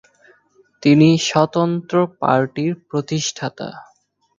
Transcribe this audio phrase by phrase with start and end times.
[0.83, 3.67] তিনি স্বতন্ত্র পার্টির প্রতিষ্ঠাতা।